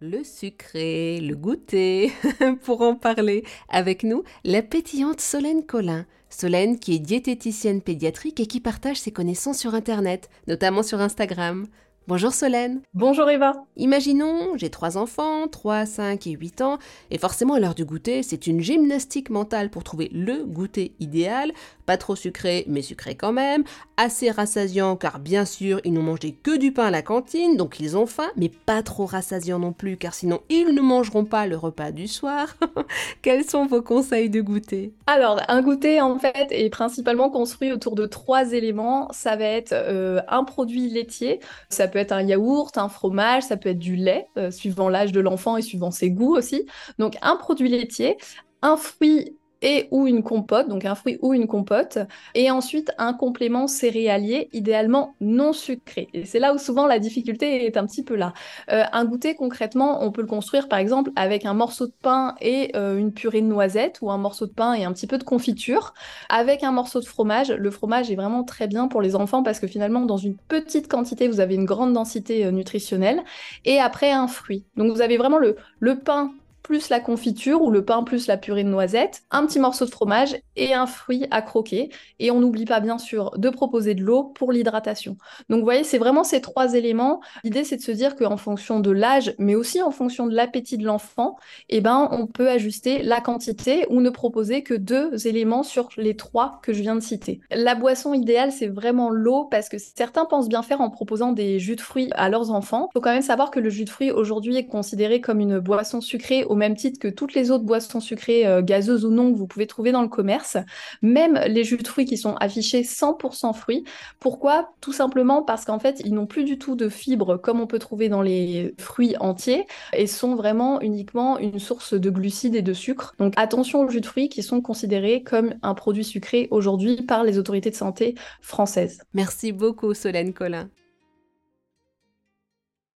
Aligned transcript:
le 0.00 0.24
sucré, 0.24 1.20
le 1.20 1.34
goûter. 1.36 2.12
Pour 2.62 2.82
en 2.82 2.94
parler 2.94 3.44
avec 3.68 4.02
nous, 4.02 4.24
la 4.44 4.62
pétillante 4.62 5.20
Solène 5.20 5.64
Collin. 5.64 6.06
Solène 6.28 6.78
qui 6.78 6.94
est 6.94 6.98
diététicienne 6.98 7.80
pédiatrique 7.80 8.40
et 8.40 8.46
qui 8.46 8.60
partage 8.60 8.98
ses 8.98 9.12
connaissances 9.12 9.58
sur 9.58 9.74
Internet, 9.74 10.28
notamment 10.48 10.82
sur 10.82 11.00
Instagram. 11.00 11.66
Bonjour 12.08 12.32
Solène. 12.32 12.82
Bonjour 12.94 13.28
Eva. 13.28 13.64
Imaginons, 13.76 14.56
j'ai 14.56 14.70
trois 14.70 14.96
enfants, 14.96 15.48
3, 15.48 15.86
5 15.86 16.28
et 16.28 16.30
8 16.30 16.60
ans, 16.60 16.78
et 17.10 17.18
forcément 17.18 17.54
à 17.54 17.58
l'heure 17.58 17.74
du 17.74 17.84
goûter, 17.84 18.22
c'est 18.22 18.46
une 18.46 18.60
gymnastique 18.60 19.28
mentale 19.28 19.70
pour 19.70 19.82
trouver 19.82 20.08
le 20.12 20.44
goûter 20.44 20.94
idéal, 21.00 21.50
pas 21.84 21.96
trop 21.96 22.14
sucré, 22.14 22.64
mais 22.68 22.80
sucré 22.80 23.16
quand 23.16 23.32
même, 23.32 23.64
assez 23.96 24.30
rassasiant 24.30 24.94
car 24.94 25.18
bien 25.18 25.44
sûr 25.44 25.80
ils 25.82 25.92
n'ont 25.92 26.02
mangé 26.04 26.30
que 26.30 26.56
du 26.56 26.70
pain 26.70 26.86
à 26.86 26.90
la 26.92 27.02
cantine, 27.02 27.56
donc 27.56 27.80
ils 27.80 27.96
ont 27.96 28.06
faim, 28.06 28.30
mais 28.36 28.50
pas 28.50 28.84
trop 28.84 29.06
rassasiant 29.06 29.58
non 29.58 29.72
plus 29.72 29.96
car 29.96 30.14
sinon 30.14 30.42
ils 30.48 30.74
ne 30.74 30.80
mangeront 30.80 31.24
pas 31.24 31.48
le 31.48 31.56
repas 31.56 31.90
du 31.90 32.06
soir. 32.06 32.54
Quels 33.22 33.44
sont 33.44 33.66
vos 33.66 33.82
conseils 33.82 34.30
de 34.30 34.40
goûter? 34.40 34.92
Alors, 35.08 35.40
un 35.48 35.60
goûter 35.60 36.00
en 36.00 36.20
fait 36.20 36.46
est 36.52 36.70
principalement 36.70 37.30
construit 37.30 37.72
autour 37.72 37.96
de 37.96 38.06
trois 38.06 38.52
éléments. 38.52 39.08
Ça 39.10 39.34
va 39.34 39.46
être 39.46 39.72
euh, 39.72 40.20
un 40.28 40.44
produit 40.44 40.88
laitier, 40.88 41.40
ça 41.68 41.88
peut 41.88 41.95
peut 41.96 42.00
être 42.00 42.12
un 42.12 42.22
yaourt, 42.22 42.76
un 42.76 42.90
fromage, 42.90 43.44
ça 43.44 43.56
peut 43.56 43.70
être 43.70 43.78
du 43.78 43.96
lait, 43.96 44.26
euh, 44.36 44.50
suivant 44.50 44.90
l'âge 44.90 45.12
de 45.12 45.20
l'enfant 45.20 45.56
et 45.56 45.62
suivant 45.62 45.90
ses 45.90 46.10
goûts 46.10 46.36
aussi. 46.36 46.66
Donc 46.98 47.16
un 47.22 47.36
produit 47.36 47.70
laitier, 47.70 48.18
un 48.60 48.76
fruit 48.76 49.38
et 49.62 49.88
ou 49.90 50.06
une 50.06 50.22
compote, 50.22 50.68
donc 50.68 50.84
un 50.84 50.94
fruit 50.94 51.18
ou 51.22 51.34
une 51.34 51.46
compote, 51.46 51.98
et 52.34 52.50
ensuite 52.50 52.92
un 52.98 53.12
complément 53.12 53.66
céréalier, 53.66 54.48
idéalement 54.52 55.14
non 55.20 55.52
sucré. 55.52 56.08
Et 56.12 56.24
c'est 56.24 56.38
là 56.38 56.54
où 56.54 56.58
souvent 56.58 56.86
la 56.86 56.98
difficulté 56.98 57.64
est 57.66 57.76
un 57.76 57.86
petit 57.86 58.02
peu 58.02 58.16
là. 58.16 58.32
Euh, 58.70 58.84
un 58.92 59.04
goûter, 59.04 59.34
concrètement, 59.34 60.04
on 60.04 60.12
peut 60.12 60.20
le 60.20 60.26
construire 60.26 60.68
par 60.68 60.78
exemple 60.78 61.10
avec 61.16 61.44
un 61.44 61.54
morceau 61.54 61.86
de 61.86 61.94
pain 62.02 62.34
et 62.40 62.70
euh, 62.76 62.96
une 62.96 63.12
purée 63.12 63.40
de 63.40 63.46
noisettes, 63.46 63.98
ou 64.02 64.10
un 64.10 64.18
morceau 64.18 64.46
de 64.46 64.52
pain 64.52 64.74
et 64.74 64.84
un 64.84 64.92
petit 64.92 65.06
peu 65.06 65.18
de 65.18 65.24
confiture, 65.24 65.94
avec 66.28 66.62
un 66.62 66.72
morceau 66.72 67.00
de 67.00 67.06
fromage. 67.06 67.50
Le 67.50 67.70
fromage 67.70 68.10
est 68.10 68.16
vraiment 68.16 68.44
très 68.44 68.66
bien 68.66 68.88
pour 68.88 69.02
les 69.02 69.16
enfants 69.16 69.42
parce 69.42 69.60
que 69.60 69.66
finalement, 69.66 70.02
dans 70.02 70.16
une 70.16 70.36
petite 70.36 70.88
quantité, 70.88 71.28
vous 71.28 71.40
avez 71.40 71.54
une 71.54 71.64
grande 71.64 71.92
densité 71.92 72.44
euh, 72.44 72.50
nutritionnelle, 72.50 73.22
et 73.64 73.78
après 73.78 74.10
un 74.12 74.28
fruit. 74.28 74.64
Donc 74.76 74.92
vous 74.92 75.00
avez 75.00 75.16
vraiment 75.16 75.38
le, 75.38 75.56
le 75.80 75.98
pain 75.98 76.32
plus 76.66 76.88
la 76.88 76.98
confiture 76.98 77.62
ou 77.62 77.70
le 77.70 77.84
pain 77.84 78.02
plus 78.02 78.26
la 78.26 78.36
purée 78.36 78.64
de 78.64 78.68
noisettes, 78.68 79.22
un 79.30 79.46
petit 79.46 79.60
morceau 79.60 79.84
de 79.84 79.90
fromage 79.90 80.36
et 80.56 80.74
un 80.74 80.86
fruit 80.86 81.28
à 81.30 81.40
croquer. 81.40 81.90
Et 82.18 82.32
on 82.32 82.40
n'oublie 82.40 82.64
pas 82.64 82.80
bien 82.80 82.98
sûr 82.98 83.30
de 83.38 83.50
proposer 83.50 83.94
de 83.94 84.02
l'eau 84.02 84.24
pour 84.24 84.50
l'hydratation. 84.50 85.16
Donc 85.48 85.60
vous 85.60 85.64
voyez, 85.64 85.84
c'est 85.84 85.98
vraiment 85.98 86.24
ces 86.24 86.40
trois 86.40 86.74
éléments. 86.74 87.20
L'idée 87.44 87.62
c'est 87.62 87.76
de 87.76 87.82
se 87.82 87.92
dire 87.92 88.16
qu'en 88.16 88.36
fonction 88.36 88.80
de 88.80 88.90
l'âge, 88.90 89.32
mais 89.38 89.54
aussi 89.54 89.80
en 89.80 89.92
fonction 89.92 90.26
de 90.26 90.34
l'appétit 90.34 90.76
de 90.76 90.84
l'enfant, 90.84 91.36
eh 91.68 91.80
ben, 91.80 92.08
on 92.10 92.26
peut 92.26 92.48
ajuster 92.48 93.04
la 93.04 93.20
quantité 93.20 93.86
ou 93.88 94.00
ne 94.00 94.10
proposer 94.10 94.64
que 94.64 94.74
deux 94.74 95.28
éléments 95.28 95.62
sur 95.62 95.88
les 95.96 96.16
trois 96.16 96.58
que 96.64 96.72
je 96.72 96.82
viens 96.82 96.96
de 96.96 97.00
citer. 97.00 97.40
La 97.52 97.76
boisson 97.76 98.12
idéale, 98.12 98.50
c'est 98.50 98.66
vraiment 98.66 99.08
l'eau 99.08 99.44
parce 99.44 99.68
que 99.68 99.78
certains 99.78 100.24
pensent 100.24 100.48
bien 100.48 100.62
faire 100.62 100.80
en 100.80 100.90
proposant 100.90 101.30
des 101.30 101.60
jus 101.60 101.76
de 101.76 101.80
fruits 101.80 102.10
à 102.16 102.28
leurs 102.28 102.50
enfants. 102.50 102.88
Il 102.90 102.98
faut 102.98 103.00
quand 103.00 103.12
même 103.12 103.22
savoir 103.22 103.52
que 103.52 103.60
le 103.60 103.70
jus 103.70 103.84
de 103.84 103.90
fruits 103.90 104.10
aujourd'hui 104.10 104.56
est 104.56 104.66
considéré 104.66 105.20
comme 105.20 105.38
une 105.38 105.60
boisson 105.60 106.00
sucrée 106.00 106.44
au 106.56 106.58
même 106.58 106.74
titre 106.74 106.98
que 106.98 107.08
toutes 107.08 107.34
les 107.34 107.50
autres 107.50 107.64
boissons 107.64 108.00
sucrées, 108.00 108.46
euh, 108.46 108.62
gazeuses 108.62 109.04
ou 109.04 109.10
non, 109.10 109.30
que 109.30 109.36
vous 109.36 109.46
pouvez 109.46 109.66
trouver 109.66 109.92
dans 109.92 110.00
le 110.00 110.08
commerce, 110.08 110.56
même 111.02 111.38
les 111.46 111.64
jus 111.64 111.76
de 111.76 111.86
fruits 111.86 112.06
qui 112.06 112.16
sont 112.16 112.34
affichés 112.36 112.82
100% 112.82 113.52
fruits. 113.52 113.84
Pourquoi? 114.20 114.70
Tout 114.80 114.94
simplement 114.94 115.42
parce 115.42 115.66
qu'en 115.66 115.78
fait, 115.78 116.00
ils 116.02 116.14
n'ont 116.14 116.26
plus 116.26 116.44
du 116.44 116.58
tout 116.58 116.74
de 116.74 116.88
fibres 116.88 117.36
comme 117.36 117.60
on 117.60 117.66
peut 117.66 117.78
trouver 117.78 118.08
dans 118.08 118.22
les 118.22 118.74
fruits 118.78 119.16
entiers 119.20 119.66
et 119.92 120.06
sont 120.06 120.34
vraiment 120.34 120.80
uniquement 120.80 121.38
une 121.38 121.58
source 121.58 121.92
de 121.92 122.08
glucides 122.08 122.54
et 122.54 122.62
de 122.62 122.72
sucre. 122.72 123.14
Donc 123.18 123.34
attention 123.36 123.80
aux 123.82 123.88
jus 123.90 124.00
de 124.00 124.06
fruits 124.06 124.30
qui 124.30 124.42
sont 124.42 124.62
considérés 124.62 125.22
comme 125.22 125.54
un 125.62 125.74
produit 125.74 126.04
sucré 126.04 126.48
aujourd'hui 126.50 127.02
par 127.02 127.22
les 127.22 127.38
autorités 127.38 127.70
de 127.70 127.76
santé 127.76 128.14
françaises. 128.40 129.02
Merci 129.12 129.52
beaucoup 129.52 129.92
Solène 129.92 130.32
Collin. 130.32 130.70